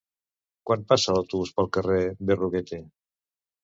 Quan 0.69 0.85
passa 0.93 1.15
l'autobús 1.17 1.53
pel 1.59 1.71
carrer 1.79 2.01
Berruguete? 2.33 2.85